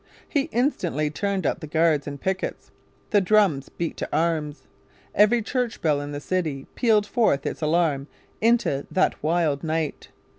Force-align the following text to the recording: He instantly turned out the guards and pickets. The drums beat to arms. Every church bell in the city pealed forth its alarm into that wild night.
He 0.27 0.49
instantly 0.51 1.11
turned 1.11 1.45
out 1.45 1.59
the 1.59 1.67
guards 1.67 2.07
and 2.07 2.19
pickets. 2.19 2.71
The 3.11 3.21
drums 3.21 3.69
beat 3.69 3.97
to 3.97 4.09
arms. 4.11 4.65
Every 5.13 5.43
church 5.43 5.79
bell 5.79 6.01
in 6.01 6.11
the 6.11 6.19
city 6.19 6.65
pealed 6.73 7.05
forth 7.05 7.45
its 7.45 7.61
alarm 7.61 8.07
into 8.41 8.87
that 8.89 9.21
wild 9.21 9.63
night. 9.63 10.07